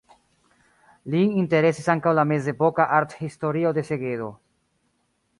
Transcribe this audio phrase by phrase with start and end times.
[1.15, 4.31] Lin interesis ankaŭ la mezepoka arthistorio de Segedo.